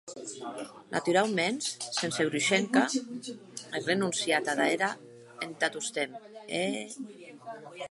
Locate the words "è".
6.63-6.65